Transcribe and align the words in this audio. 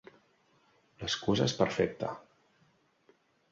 L'excusa 1.01 1.47
és 1.51 1.55
perfecta. 1.61 2.11